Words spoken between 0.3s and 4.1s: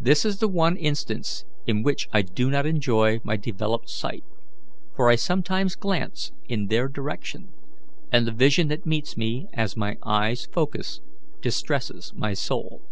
the one instance in which I do not enjoy my developed